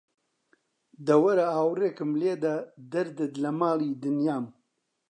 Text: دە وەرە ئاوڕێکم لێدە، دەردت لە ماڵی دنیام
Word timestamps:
دە 1.05 1.15
وەرە 1.23 1.45
ئاوڕێکم 1.53 2.11
لێدە، 2.21 2.55
دەردت 2.91 3.33
لە 3.43 3.51
ماڵی 3.59 3.99
دنیام 4.03 4.45